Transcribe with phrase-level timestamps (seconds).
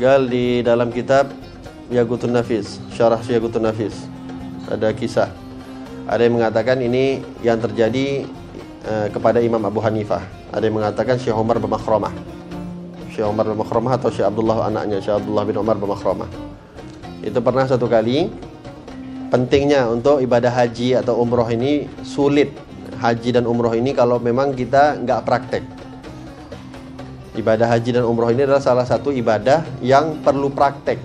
[0.00, 1.28] Gal di dalam kitab
[1.92, 4.08] Yagutun Nafis, Syarah Yagutun Nafis.
[4.72, 5.28] Ada kisah.
[6.08, 8.24] Ada yang mengatakan ini yang terjadi
[8.88, 10.24] uh, kepada Imam Abu Hanifah.
[10.48, 12.08] Ada yang mengatakan Syekh Umar bin Makhromah.
[13.12, 16.30] Syekh Umar bin atau Syekh Abdullah anaknya Syekh Abdullah bin Umar bin Makhromah.
[17.20, 18.32] Itu pernah satu kali
[19.28, 22.56] pentingnya untuk ibadah haji atau umroh ini sulit
[22.96, 25.81] haji dan umroh ini kalau memang kita nggak praktek
[27.32, 31.00] ibadah haji dan umroh ini adalah salah satu ibadah yang perlu praktek.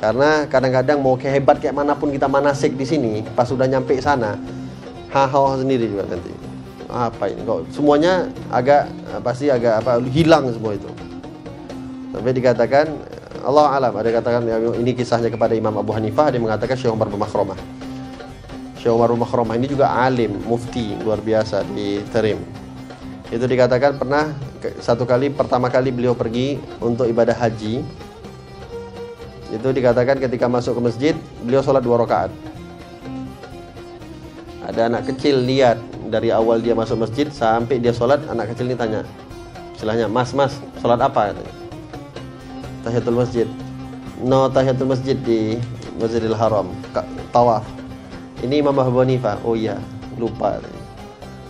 [0.00, 4.00] Karena kadang-kadang mau kayak hebat kayak mana pun kita manasik di sini pas sudah nyampe
[4.00, 4.38] sana
[5.12, 6.32] hahaha sendiri juga nanti.
[6.88, 7.44] Apa ini?
[7.44, 8.88] Kok semuanya agak
[9.20, 10.88] pasti agak apa hilang semua itu.
[12.10, 12.86] Sampai dikatakan
[13.44, 17.08] Allah alam ada katakan ya, ini kisahnya kepada Imam Abu Hanifah dia mengatakan Syekh Umar
[17.08, 17.20] bin
[18.80, 19.24] Syekh Umar bin
[19.60, 22.40] ini juga alim mufti luar biasa di Terim
[23.30, 24.34] itu dikatakan pernah
[24.80, 27.80] satu kali pertama kali beliau pergi untuk ibadah haji.
[29.50, 32.30] Itu dikatakan ketika masuk ke masjid beliau sholat dua rakaat.
[34.62, 38.76] Ada anak kecil lihat dari awal dia masuk masjid sampai dia sholat anak kecil ini
[38.78, 39.02] tanya
[39.74, 41.34] istilahnya mas mas sholat apa?
[41.34, 41.54] katanya.
[42.86, 43.48] Tahiyatul masjid.
[44.20, 45.56] No tahiyatul masjid di
[46.00, 46.70] Masjidil Haram
[47.34, 47.64] tawaf.
[48.40, 49.76] Ini Imam Abu oh iya
[50.16, 50.60] lupa.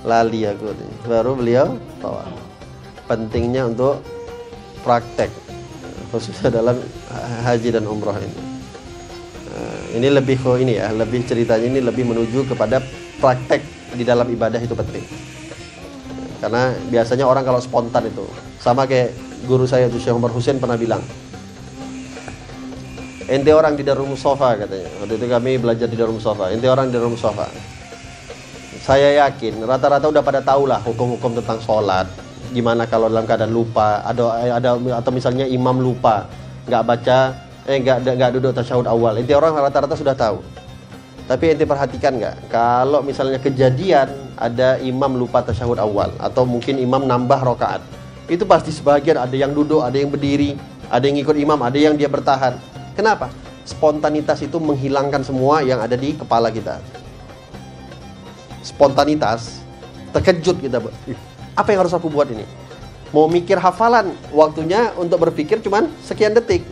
[0.00, 0.72] lali aku.
[1.04, 2.24] baru beliau bawa
[3.10, 3.98] pentingnya untuk
[4.86, 5.34] praktek
[6.14, 6.78] khususnya dalam
[7.42, 8.38] haji dan umroh ini.
[9.50, 12.78] Eh, ini lebih kok ini ya lebih ceritanya ini lebih menuju kepada
[13.18, 13.62] praktek
[13.98, 15.02] di dalam ibadah itu penting.
[16.38, 18.22] Karena biasanya orang kalau spontan itu
[18.62, 19.10] sama kayak
[19.50, 21.02] guru saya tuh Syekh Umar Husain pernah bilang
[23.26, 24.86] ente orang di Darul Mustafa katanya.
[25.02, 27.50] Waktu itu kami belajar di Darul Mustafa ente orang di Darul Mustafa
[28.80, 32.08] saya yakin rata-rata udah pada tahu lah hukum-hukum tentang sholat
[32.50, 34.02] gimana kalau dalam keadaan lupa?
[34.04, 36.26] Ada ada atau misalnya imam lupa
[36.66, 37.18] nggak baca
[37.66, 39.16] eh nggak nggak duduk tasyahud awal.
[39.16, 40.42] Inti orang rata-rata sudah tahu.
[41.30, 42.50] Tapi ente perhatikan nggak?
[42.50, 47.78] Kalau misalnya kejadian ada imam lupa tasyahud awal atau mungkin imam nambah rokaat
[48.26, 50.54] itu pasti sebagian ada yang duduk ada yang berdiri
[50.90, 52.58] ada yang ikut imam ada yang dia bertahan.
[52.98, 53.30] Kenapa?
[53.62, 56.82] Spontanitas itu menghilangkan semua yang ada di kepala kita.
[58.66, 59.62] Spontanitas,
[60.10, 60.82] terkejut kita.
[61.54, 62.46] Apa yang harus aku buat ini?
[63.10, 66.62] Mau mikir hafalan, waktunya untuk berpikir cuman sekian detik.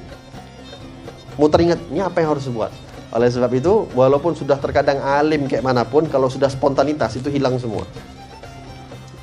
[1.34, 2.70] Muter ingat, ini apa yang harus buat?
[3.10, 7.58] Oleh sebab itu, walaupun sudah terkadang alim kayak mana pun, kalau sudah spontanitas itu hilang
[7.58, 7.82] semua.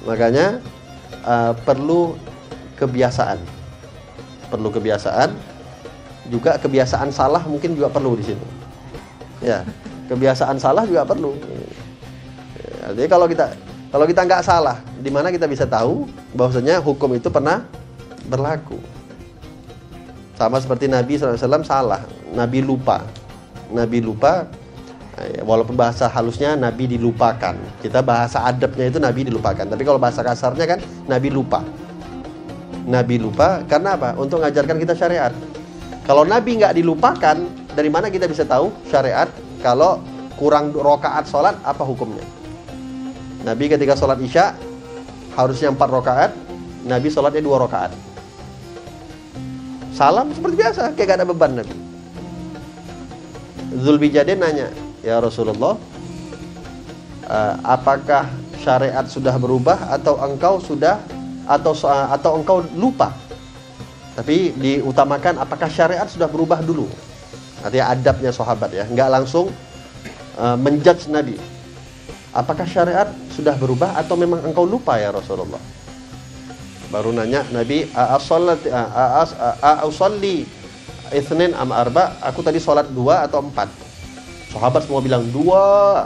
[0.04, 0.60] Makanya
[1.24, 2.20] uh, perlu
[2.76, 3.40] kebiasaan.
[4.52, 5.32] Perlu kebiasaan.
[6.28, 8.46] Juga kebiasaan salah mungkin juga perlu di sini.
[9.40, 9.62] Ya,
[10.12, 11.38] kebiasaan salah juga perlu.
[12.86, 13.54] Jadi kalau kita
[13.96, 16.04] kalau kita nggak salah, di mana kita bisa tahu
[16.36, 17.64] bahwasanya hukum itu pernah
[18.28, 18.76] berlaku.
[20.36, 22.04] Sama seperti Nabi SAW salah,
[22.36, 23.08] Nabi lupa,
[23.72, 24.52] Nabi lupa.
[25.16, 29.64] Eh, walaupun bahasa halusnya Nabi dilupakan, kita bahasa adabnya itu Nabi dilupakan.
[29.64, 31.64] Tapi kalau bahasa kasarnya kan Nabi lupa.
[32.84, 34.12] Nabi lupa karena apa?
[34.20, 35.32] Untuk mengajarkan kita syariat.
[36.04, 39.32] Kalau Nabi nggak dilupakan, dari mana kita bisa tahu syariat?
[39.64, 40.04] Kalau
[40.36, 42.44] kurang rokaat sholat, apa hukumnya?
[43.46, 44.58] Nabi ketika sholat isya
[45.38, 46.32] harusnya empat rakaat,
[46.82, 47.94] Nabi sholatnya dua rakaat.
[49.94, 51.78] Salam seperti biasa, kayak gak ada beban Nabi.
[53.86, 54.74] Zulbijadin nanya,
[55.06, 55.78] ya Rasulullah,
[57.30, 58.28] uh, apakah
[58.66, 60.98] syariat sudah berubah atau engkau sudah
[61.46, 63.14] atau atau engkau lupa?
[64.18, 66.90] Tapi diutamakan apakah syariat sudah berubah dulu.
[67.62, 69.54] Artinya adabnya sahabat ya, nggak langsung
[70.42, 71.55] uh, menjudge Nabi
[72.36, 75.64] apakah syariat sudah berubah atau memang engkau lupa ya Rasulullah?
[76.92, 78.60] Baru nanya Nabi, a'usalli
[81.16, 82.20] itsnin am arba?
[82.22, 83.72] Aku tadi sholat dua atau empat?
[84.52, 86.06] Sahabat semua bilang dua.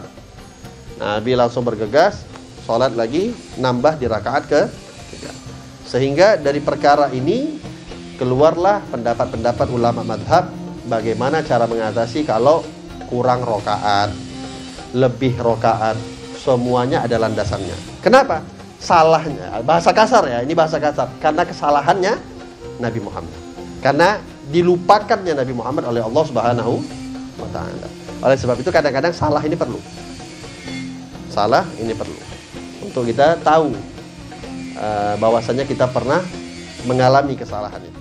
[1.01, 2.23] Nabi langsung bergegas,
[2.63, 4.61] sholat lagi, nambah di rakaat ke.
[5.89, 7.57] Sehingga dari perkara ini
[8.21, 10.53] keluarlah pendapat-pendapat ulama madhab
[10.85, 12.61] bagaimana cara mengatasi kalau
[13.09, 14.13] kurang rokaat,
[14.93, 15.97] lebih rokaat,
[16.39, 17.75] semuanya ada landasannya.
[17.99, 18.41] Kenapa?
[18.79, 21.11] Salahnya, bahasa kasar ya, ini bahasa kasar.
[21.19, 22.15] Karena kesalahannya
[22.79, 23.35] Nabi Muhammad.
[23.83, 26.73] Karena dilupakannya Nabi Muhammad oleh Allah Subhanahu
[27.37, 27.87] wa taala.
[28.23, 29.79] Oleh sebab itu kadang-kadang salah ini perlu.
[31.27, 32.15] Salah ini perlu.
[32.83, 33.75] Untuk kita tahu
[34.79, 36.23] uh, bahwasanya kita pernah
[36.87, 37.99] mengalami kesalahan itu.